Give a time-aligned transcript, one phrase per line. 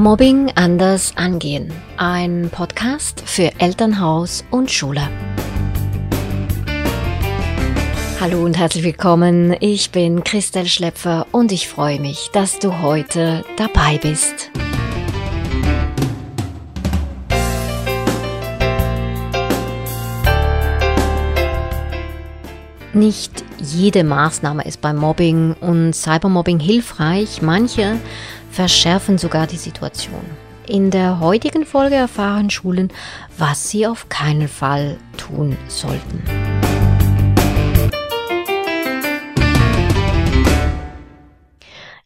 [0.00, 1.70] Mobbing anders angehen.
[1.98, 5.02] Ein Podcast für Elternhaus und Schule.
[8.18, 9.54] Hallo und herzlich willkommen.
[9.60, 14.50] Ich bin Christel Schlepfer und ich freue mich, dass du heute dabei bist.
[22.94, 27.42] Nicht jede Maßnahme ist beim Mobbing und Cybermobbing hilfreich.
[27.42, 27.98] Manche
[28.50, 30.24] verschärfen sogar die Situation.
[30.66, 32.92] In der heutigen Folge erfahren Schulen,
[33.38, 36.22] was sie auf keinen Fall tun sollten.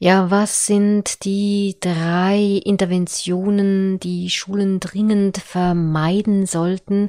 [0.04, 7.08] Ja, was sind die drei Interventionen, die Schulen dringend vermeiden sollten?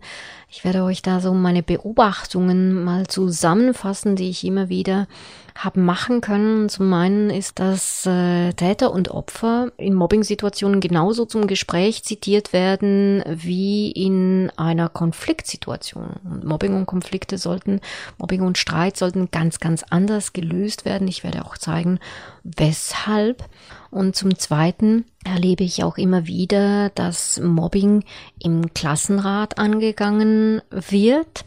[0.49, 5.08] Ich werde euch da so meine Beobachtungen mal zusammenfassen, die ich immer wieder
[5.55, 6.68] habe machen können.
[6.68, 13.23] Zum einen ist, dass äh, Täter und Opfer in Mobbing-Situationen genauso zum Gespräch zitiert werden
[13.25, 16.17] wie in einer Konfliktsituation.
[16.25, 17.80] Und Mobbing und Konflikte sollten,
[18.17, 21.08] Mobbing und Streit sollten ganz, ganz anders gelöst werden.
[21.08, 22.00] Ich werde auch zeigen,
[22.44, 23.45] weshalb.
[23.92, 28.03] Und zum Zweiten erlebe ich auch immer wieder, dass Mobbing
[28.44, 31.45] im Klassenrat angegangen wird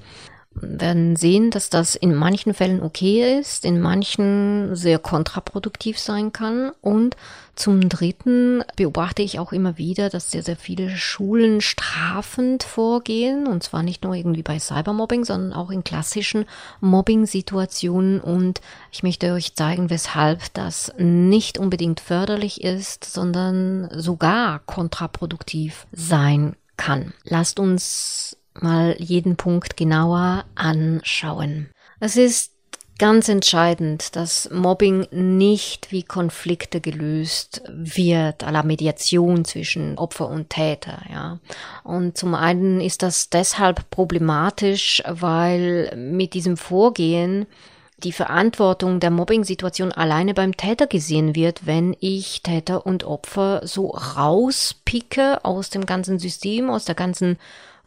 [0.62, 6.72] werden sehen, dass das in manchen Fällen okay ist, in manchen sehr kontraproduktiv sein kann.
[6.80, 7.16] Und
[7.54, 13.46] zum Dritten beobachte ich auch immer wieder, dass sehr, sehr viele Schulen strafend vorgehen.
[13.46, 16.44] Und zwar nicht nur irgendwie bei Cybermobbing, sondern auch in klassischen
[16.80, 18.20] Mobbing-Situationen.
[18.20, 18.60] Und
[18.92, 27.12] ich möchte euch zeigen, weshalb das nicht unbedingt förderlich ist, sondern sogar kontraproduktiv sein kann.
[27.24, 31.68] Lasst uns mal jeden Punkt genauer anschauen.
[32.00, 32.52] Es ist
[32.98, 41.02] ganz entscheidend, dass Mobbing nicht wie Konflikte gelöst wird, aller Mediation zwischen Opfer und Täter,
[41.10, 41.38] ja.
[41.84, 47.46] Und zum einen ist das deshalb problematisch, weil mit diesem Vorgehen
[48.04, 53.88] die Verantwortung der Mobbing-Situation alleine beim Täter gesehen wird, wenn ich Täter und Opfer so
[53.88, 57.38] rauspicke aus dem ganzen System, aus der ganzen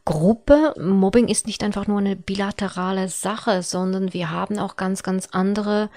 [0.05, 0.73] Gruppe.
[0.79, 5.89] Mobbing ist nicht einfach nur eine bilaterale Sache, sondern wir haben auch ganz, ganz andere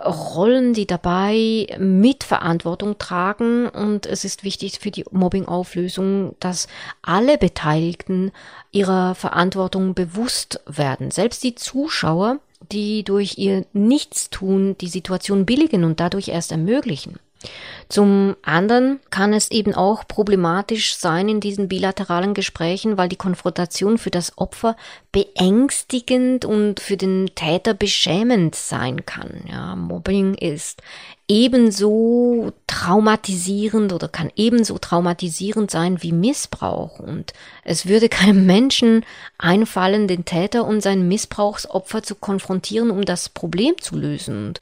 [0.00, 3.68] Rollen, die dabei Mitverantwortung tragen.
[3.68, 6.68] Und es ist wichtig für die Mobbing-Auflösung, dass
[7.02, 8.30] alle Beteiligten
[8.70, 11.10] ihrer Verantwortung bewusst werden.
[11.10, 12.38] Selbst die Zuschauer,
[12.70, 17.18] die durch ihr Nichtstun die Situation billigen und dadurch erst ermöglichen.
[17.88, 23.96] Zum anderen kann es eben auch problematisch sein in diesen bilateralen Gesprächen, weil die Konfrontation
[23.96, 24.76] für das Opfer
[25.10, 29.42] beängstigend und für den Täter beschämend sein kann.
[29.50, 30.82] Ja, Mobbing ist
[31.28, 36.98] ebenso traumatisierend oder kann ebenso traumatisierend sein wie Missbrauch.
[36.98, 37.32] Und
[37.64, 39.04] es würde keinem Menschen
[39.38, 44.48] einfallen, den Täter und sein Missbrauchsopfer zu konfrontieren, um das Problem zu lösen.
[44.48, 44.60] Und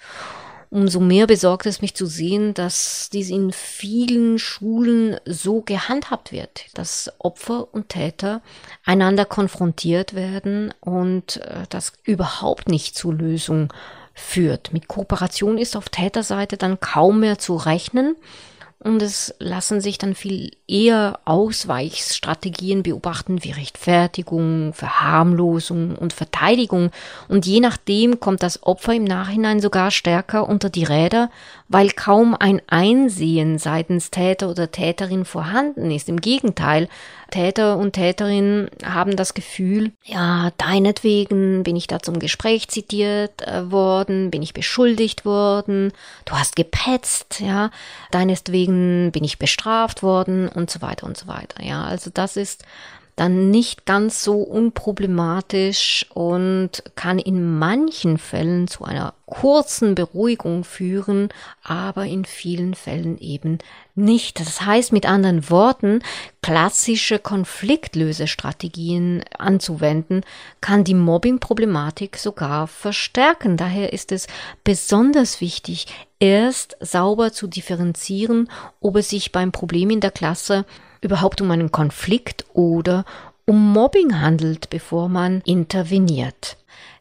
[0.76, 6.66] Umso mehr besorgt es mich zu sehen, dass dies in vielen Schulen so gehandhabt wird,
[6.74, 8.42] dass Opfer und Täter
[8.84, 13.72] einander konfrontiert werden und äh, das überhaupt nicht zur Lösung
[14.12, 14.74] führt.
[14.74, 18.14] Mit Kooperation ist auf Täterseite dann kaum mehr zu rechnen
[18.78, 26.90] und es lassen sich dann viel eher Ausweichstrategien beobachten wie Rechtfertigung, Verharmlosung und Verteidigung.
[27.28, 31.30] Und je nachdem kommt das Opfer im Nachhinein sogar stärker unter die Räder,
[31.68, 36.08] weil kaum ein Einsehen seitens Täter oder Täterin vorhanden ist.
[36.08, 36.88] Im Gegenteil,
[37.30, 43.70] Täter und Täterinnen haben das Gefühl, ja, deinetwegen bin ich da zum Gespräch zitiert äh,
[43.70, 45.92] worden, bin ich beschuldigt worden,
[46.24, 47.70] du hast gepetzt, ja,
[48.12, 51.64] deinetwegen bin ich bestraft worden und so weiter und so weiter.
[51.64, 52.64] Ja, also das ist
[53.16, 61.30] dann nicht ganz so unproblematisch und kann in manchen Fällen zu einer kurzen Beruhigung führen,
[61.64, 63.56] aber in vielen Fällen eben
[63.94, 64.38] nicht.
[64.38, 66.00] Das heißt mit anderen Worten,
[66.42, 70.22] klassische Konfliktlösestrategien anzuwenden,
[70.60, 73.56] kann die Mobbing-Problematik sogar verstärken.
[73.56, 74.26] Daher ist es
[74.62, 75.86] besonders wichtig,
[76.20, 80.66] erst sauber zu differenzieren, ob es sich beim Problem in der Klasse
[81.00, 83.04] überhaupt um einen Konflikt oder
[83.44, 86.56] um Mobbing handelt, bevor man interveniert.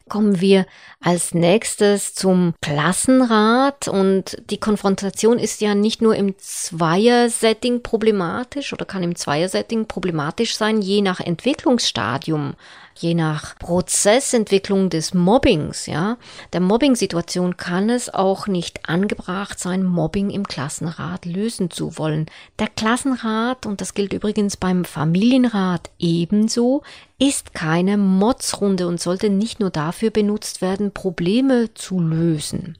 [0.08, 0.66] Kommen wir
[1.00, 8.84] als nächstes zum Klassenrat und die Konfrontation ist ja nicht nur im Zweier-Setting problematisch oder
[8.84, 12.54] kann im Zweier-Setting problematisch sein, je nach Entwicklungsstadium
[12.98, 16.16] je nach Prozessentwicklung des Mobbings, ja,
[16.52, 22.26] der Mobbing-Situation kann es auch nicht angebracht sein, Mobbing im Klassenrat lösen zu wollen.
[22.58, 26.82] Der Klassenrat, und das gilt übrigens beim Familienrat ebenso,
[27.18, 32.76] ist keine Motzrunde und sollte nicht nur dafür benutzt werden, Probleme zu lösen.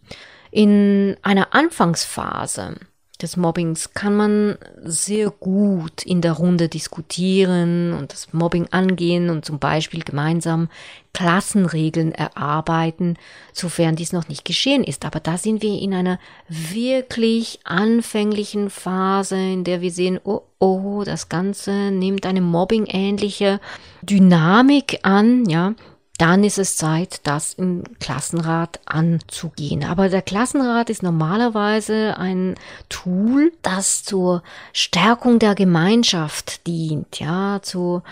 [0.50, 2.76] In einer Anfangsphase
[3.22, 9.44] des Mobbings kann man sehr gut in der Runde diskutieren und das Mobbing angehen und
[9.44, 10.68] zum Beispiel gemeinsam
[11.12, 13.16] Klassenregeln erarbeiten,
[13.52, 15.04] sofern dies noch nicht geschehen ist.
[15.06, 16.18] Aber da sind wir in einer
[16.48, 23.60] wirklich anfänglichen Phase, in der wir sehen, oh, oh, das Ganze nimmt eine mobbingähnliche
[24.02, 25.74] Dynamik an, ja
[26.18, 29.84] dann ist es Zeit, das im Klassenrat anzugehen.
[29.84, 32.54] Aber der Klassenrat ist normalerweise ein
[32.88, 34.42] Tool, das zur
[34.72, 38.02] Stärkung der Gemeinschaft dient, ja, zur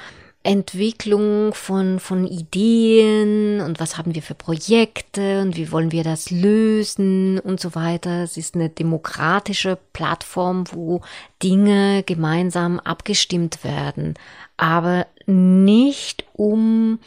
[0.47, 6.31] Entwicklung von, von Ideen und was haben wir für Projekte und wie wollen wir das
[6.31, 8.23] lösen und so weiter.
[8.23, 11.01] Es ist eine demokratische Plattform, wo
[11.43, 14.15] Dinge gemeinsam abgestimmt werden,
[14.59, 16.99] aber nicht um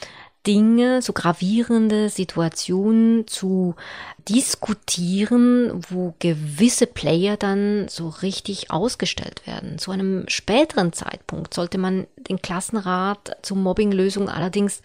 [0.48, 3.76] Dinge, so gravierende Situationen zu
[4.30, 9.78] diskutieren, wo gewisse Player dann so richtig ausgestellt werden.
[9.78, 14.82] Zu einem späteren Zeitpunkt sollte man den Klassenrat zur Mobbinglösung allerdings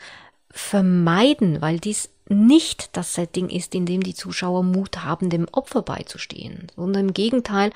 [0.50, 5.82] vermeiden, weil dies nicht das Setting ist, in dem die Zuschauer Mut haben, dem Opfer
[5.82, 7.70] beizustehen, sondern im Gegenteil,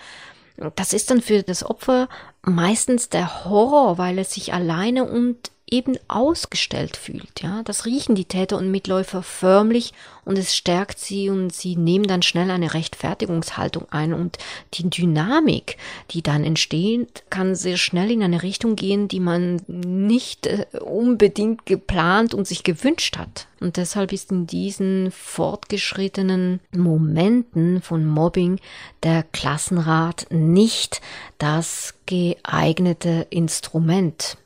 [0.75, 2.09] das ist dann für das Opfer
[2.43, 7.43] meistens der Horror, weil es sich alleine und eben ausgestellt fühlt.
[7.43, 9.93] Ja, das riechen die Täter und Mitläufer förmlich
[10.25, 14.39] und es stärkt sie und sie nehmen dann schnell eine Rechtfertigungshaltung ein und
[14.75, 15.77] die Dynamik,
[16.13, 21.67] die dann entsteht, kann sehr schnell in eine Richtung gehen, die man nicht äh, unbedingt
[21.67, 23.49] geplant und sich gewünscht hat.
[23.59, 28.61] Und deshalb ist in diesen fortgeschrittenen Momenten von Mobbing
[29.03, 31.01] der Klassenrat nicht
[31.39, 34.37] das geeignete Instrument.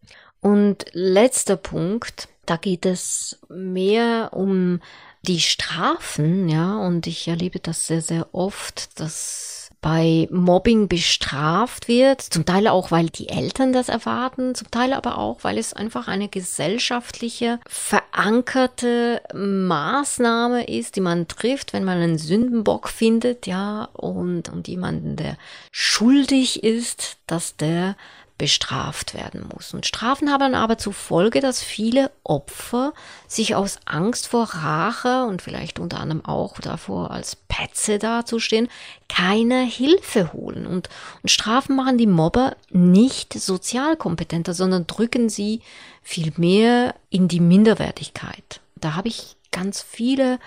[0.40, 4.80] Und letzter Punkt, da geht es mehr um
[5.22, 12.20] die Strafen, ja, und ich erlebe das sehr, sehr oft, dass bei Mobbing bestraft wird,
[12.20, 16.06] zum Teil auch, weil die Eltern das erwarten, zum Teil aber auch, weil es einfach
[16.06, 24.50] eine gesellschaftliche, verankerte Maßnahme ist, die man trifft, wenn man einen Sündenbock findet, ja, und,
[24.50, 25.38] und jemanden, der
[25.72, 27.96] schuldig ist, dass der
[28.40, 29.74] bestraft werden muss.
[29.74, 32.94] Und Strafen haben aber zur Folge, dass viele Opfer
[33.28, 38.68] sich aus Angst vor Rache und vielleicht unter anderem auch davor, als Petze dazustehen,
[39.10, 40.66] keine Hilfe holen.
[40.66, 40.88] Und,
[41.22, 45.60] und Strafen machen die Mobber nicht sozial kompetenter, sondern drücken sie
[46.00, 48.62] vielmehr in die Minderwertigkeit.
[48.76, 50.38] Da habe ich ganz viele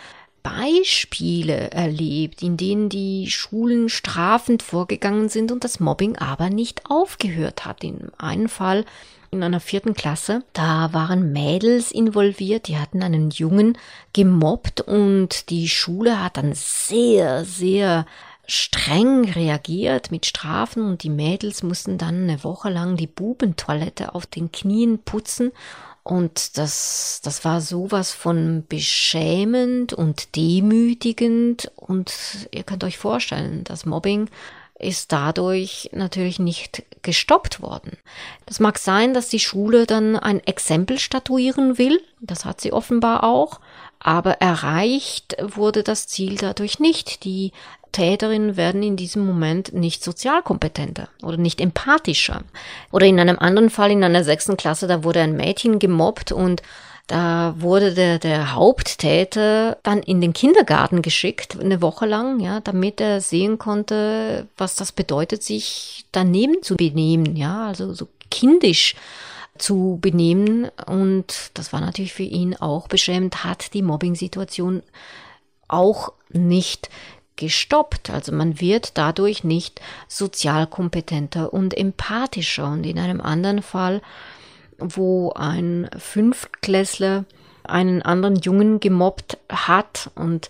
[0.44, 7.66] Beispiele erlebt, in denen die Schulen strafend vorgegangen sind und das Mobbing aber nicht aufgehört
[7.66, 7.84] hat.
[7.84, 8.86] In einem Fall
[9.32, 13.78] in einer vierten Klasse, da waren Mädels involviert, die hatten einen Jungen
[14.14, 18.06] gemobbt und die Schule hat dann sehr, sehr
[18.46, 24.26] streng reagiert mit Strafen und die Mädels mussten dann eine Woche lang die Bubentoilette auf
[24.26, 25.52] den Knien putzen
[26.04, 31.72] und das, das war sowas von beschämend und demütigend.
[31.78, 32.14] Und
[32.52, 34.30] ihr könnt euch vorstellen, das Mobbing
[34.78, 37.98] ist dadurch natürlich nicht gestoppt worden.
[38.46, 42.02] Das mag sein, dass die Schule dann ein Exempel statuieren will.
[42.20, 43.62] Das hat sie offenbar auch.
[44.00, 47.24] Aber erreicht wurde das Ziel dadurch nicht.
[47.24, 47.54] Die
[47.94, 52.44] Täterinnen werden in diesem Moment nicht sozialkompetenter oder nicht empathischer.
[52.92, 56.62] Oder in einem anderen Fall in einer sechsten Klasse, da wurde ein Mädchen gemobbt und
[57.08, 63.02] da wurde der, der Haupttäter dann in den Kindergarten geschickt, eine Woche lang, ja, damit
[63.02, 68.96] er sehen konnte, was das bedeutet, sich daneben zu benehmen, ja, also so kindisch
[69.58, 70.70] zu benehmen.
[70.88, 74.82] Und das war natürlich für ihn auch beschämend, hat die Mobbing-Situation
[75.68, 76.90] auch nicht
[77.44, 78.10] gestoppt.
[78.10, 82.72] Also man wird dadurch nicht sozial kompetenter und empathischer.
[82.72, 84.02] Und in einem anderen Fall,
[84.80, 87.26] wo ein Fünftklässler
[87.64, 90.50] einen anderen Jungen gemobbt hat und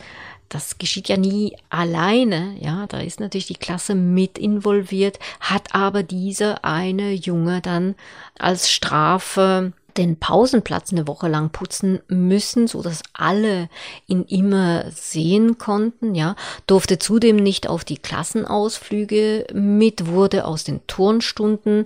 [0.50, 6.04] das geschieht ja nie alleine, ja, da ist natürlich die Klasse mit involviert, hat aber
[6.04, 7.96] dieser eine Junge dann
[8.38, 13.70] als Strafe den Pausenplatz eine Woche lang putzen müssen, so dass alle
[14.08, 16.36] ihn immer sehen konnten, ja,
[16.68, 21.86] durfte zudem nicht auf die Klassenausflüge mit, wurde aus den Turnstunden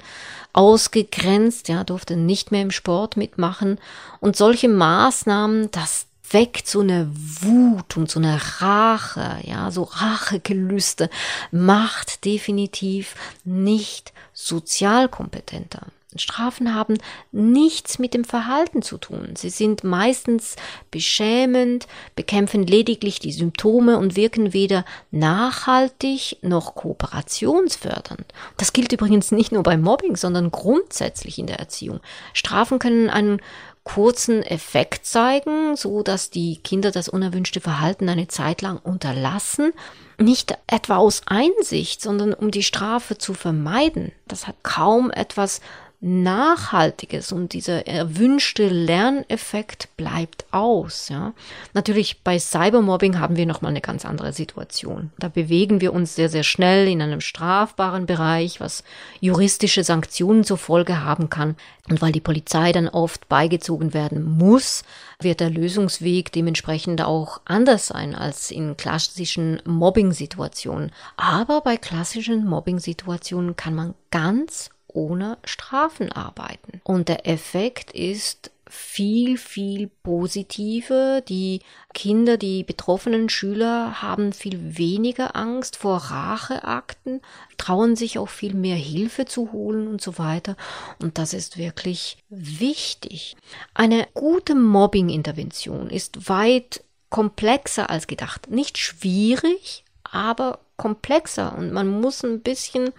[0.54, 3.80] ausgegrenzt, ja, durfte nicht mehr im Sport mitmachen
[4.20, 11.10] und solche Maßnahmen, das weckt so eine Wut und so eine Rache, ja, so Rachegelüste,
[11.52, 15.88] macht definitiv nicht sozialkompetenter.
[16.20, 16.98] Strafen haben
[17.32, 19.34] nichts mit dem Verhalten zu tun.
[19.36, 20.56] Sie sind meistens
[20.92, 28.26] beschämend, bekämpfen lediglich die Symptome und wirken weder nachhaltig noch kooperationsfördernd.
[28.58, 32.00] Das gilt übrigens nicht nur beim Mobbing, sondern grundsätzlich in der Erziehung.
[32.34, 33.42] Strafen können einen
[33.88, 39.72] kurzen Effekt zeigen, so dass die Kinder das unerwünschte Verhalten eine Zeit lang unterlassen,
[40.18, 44.12] nicht etwa aus Einsicht, sondern um die Strafe zu vermeiden.
[44.28, 45.62] Das hat kaum etwas
[46.00, 51.10] Nachhaltiges und dieser erwünschte Lerneffekt bleibt aus.
[51.10, 51.34] Ja.
[51.74, 55.12] Natürlich bei Cybermobbing haben wir nochmal eine ganz andere Situation.
[55.18, 58.84] Da bewegen wir uns sehr, sehr schnell in einem strafbaren Bereich, was
[59.22, 61.56] juristische Sanktionen zur Folge haben kann.
[61.90, 64.84] Und weil die Polizei dann oft beigezogen werden muss,
[65.20, 70.92] wird der Lösungsweg dementsprechend auch anders sein als in klassischen Mobbing-Situationen.
[71.16, 76.82] Aber bei klassischen Mobbing-Situationen kann man ganz ohne Strafen arbeiten.
[76.84, 81.22] Und der Effekt ist viel, viel positiver.
[81.22, 81.62] Die
[81.94, 87.22] Kinder, die betroffenen Schüler haben viel weniger Angst vor Racheakten,
[87.58, 90.58] trauen sich auch viel mehr Hilfe zu holen und so weiter.
[91.00, 93.38] Und das ist wirklich wichtig.
[93.74, 98.50] Eine gute Mobbing-Intervention ist weit komplexer als gedacht.
[98.50, 101.56] Nicht schwierig, aber komplexer.
[101.58, 102.92] Und man muss ein bisschen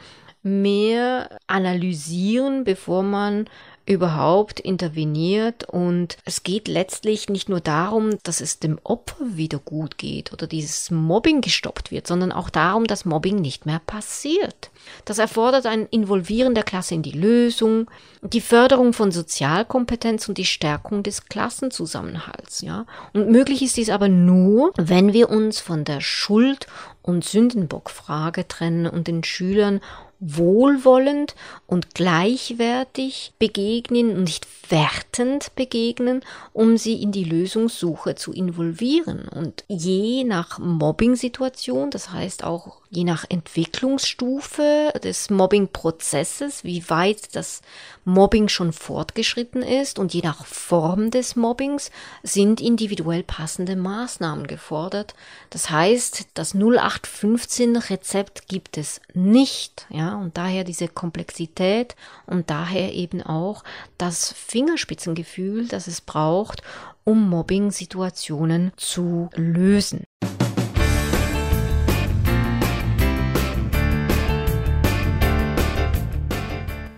[0.48, 3.48] mehr analysieren, bevor man
[3.88, 5.64] überhaupt interveniert.
[5.64, 10.46] Und es geht letztlich nicht nur darum, dass es dem Opfer wieder gut geht oder
[10.46, 14.70] dieses Mobbing gestoppt wird, sondern auch darum, dass Mobbing nicht mehr passiert.
[15.04, 17.90] Das erfordert ein Involvieren der Klasse in die Lösung,
[18.22, 22.84] die Förderung von Sozialkompetenz und die Stärkung des Klassenzusammenhalts, ja.
[23.14, 26.66] Und möglich ist dies aber nur, wenn wir uns von der Schuld-
[27.02, 29.80] und Sündenbockfrage trennen und den Schülern
[30.20, 31.34] wohlwollend
[31.66, 36.22] und gleichwertig begegnen und nicht wertend begegnen,
[36.52, 39.28] um sie in die Lösungssuche zu involvieren.
[39.28, 47.60] Und je nach Mobbing-Situation, das heißt auch je nach Entwicklungsstufe des Mobbing-Prozesses, wie weit das
[48.04, 51.90] Mobbing schon fortgeschritten ist und je nach Form des Mobbings
[52.22, 55.14] sind individuell passende Maßnahmen gefordert.
[55.50, 61.94] Das heißt, das 0815 Rezept gibt es nicht, ja, und daher diese Komplexität
[62.26, 63.64] und daher eben auch
[63.98, 66.62] das Fingerspitzengefühl, das es braucht,
[67.04, 70.04] um Mobbing-Situationen zu lösen.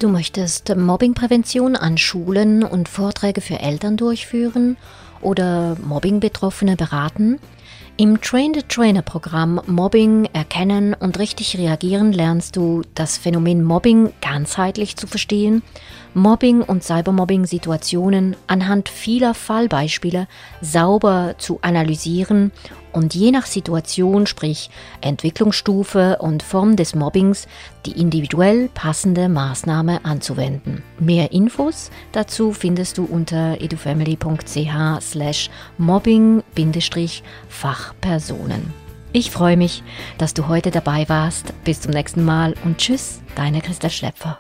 [0.01, 4.79] Du möchtest Mobbingprävention an Schulen und Vorträge für Eltern durchführen
[5.21, 7.39] oder Mobbing-Betroffene beraten?
[7.99, 15.63] Im Train-the-Trainer-Programm Mobbing erkennen und richtig reagieren lernst du das Phänomen Mobbing ganzheitlich zu verstehen,
[16.15, 20.27] Mobbing und Cybermobbing-Situationen anhand vieler Fallbeispiele
[20.61, 22.53] sauber zu analysieren
[22.93, 24.69] und je nach Situation, sprich
[25.01, 27.47] Entwicklungsstufe und Form des Mobbings,
[27.87, 30.83] die individuell passende Maßnahme anzuwenden.
[30.99, 38.75] Mehr Infos dazu findest du unter edufamily.ch slash mobbing-fachpersonen.
[39.13, 39.83] Ich freue mich,
[40.19, 41.53] dass du heute dabei warst.
[41.65, 44.39] Bis zum nächsten Mal und tschüss, deine Christa Schlepfer.